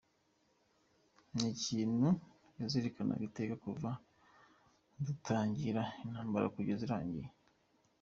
Ni 1.33 1.45
ikintu 1.55 2.07
yazirikanaga 2.59 3.23
iteka 3.29 3.55
kuva 3.63 3.89
dutangiye 5.05 5.81
intambara 6.05 6.53
kugeza 6.55 6.81
irangiye. 6.87 7.27